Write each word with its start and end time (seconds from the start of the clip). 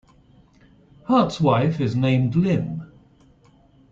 Hart's 1.03 1.39
wife 1.39 1.79
is 1.79 1.95
named 1.95 2.35
Lynne. 2.35 2.91